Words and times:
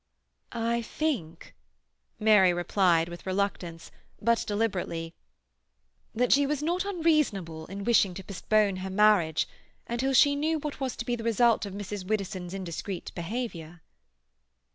"I 0.55 0.81
think," 0.81 1.53
Mary 2.19 2.51
replied, 2.53 3.07
with 3.07 3.27
reluctance, 3.27 3.91
but 4.19 4.43
deliberately, 4.47 5.13
"that 6.15 6.33
she 6.33 6.47
was 6.47 6.63
not 6.63 6.85
unreasonable 6.85 7.67
in 7.67 7.83
wishing 7.83 8.15
to 8.15 8.23
postpone 8.23 8.77
her 8.77 8.89
marriage 8.89 9.47
until 9.85 10.13
she 10.13 10.35
knew 10.35 10.57
what 10.57 10.79
was 10.79 10.95
to 10.95 11.05
be 11.05 11.15
the 11.15 11.23
result 11.23 11.67
of 11.67 11.75
Mrs. 11.75 12.03
Widdowson's 12.03 12.55
indiscreet 12.55 13.11
behaviour." 13.13 13.83